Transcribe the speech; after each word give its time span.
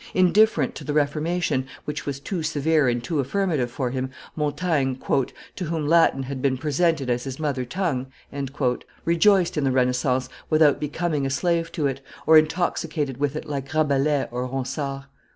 Indifferent 0.15 0.73
to 0.73 0.83
the 0.83 0.95
Reformation, 0.95 1.67
which 1.85 2.07
was 2.07 2.19
too 2.19 2.41
severe 2.41 2.87
and 2.87 3.03
too 3.03 3.19
affirmative 3.19 3.69
for 3.69 3.91
him, 3.91 4.09
Montaigne, 4.35 4.95
"to 4.95 5.65
whom 5.65 5.87
Latin 5.87 6.23
had 6.23 6.41
been 6.41 6.57
presented 6.57 7.07
as 7.07 7.25
his 7.25 7.39
mother 7.39 7.65
tongue, 7.65 8.07
rejoiced 9.05 9.57
in 9.57 9.63
the 9.63 9.69
Renaissance 9.69 10.27
without 10.49 10.79
becoming 10.79 11.27
a 11.27 11.29
slave 11.29 11.71
to 11.73 11.85
it, 11.85 12.01
or 12.25 12.35
intoxicated 12.39 13.17
with 13.17 13.35
it 13.35 13.45
like 13.45 13.71
Rabelais 13.75 14.27
or 14.31 14.47
Ronsard. 14.47 15.03